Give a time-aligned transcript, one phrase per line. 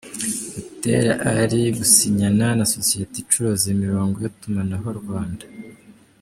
[0.67, 5.45] Butera Ari Gusinyana nasosiyete icuruza Imirongo yitumanaho Rwanda